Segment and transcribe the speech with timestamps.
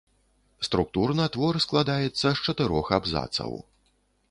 [0.67, 3.53] Структурна твор складаецца з чатырох абразоў.